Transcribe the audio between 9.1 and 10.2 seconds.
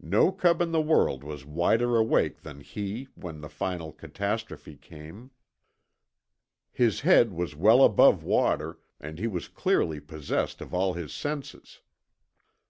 he was clearly